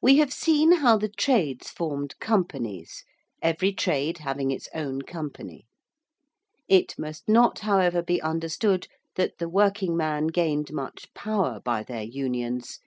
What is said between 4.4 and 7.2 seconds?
its own company. It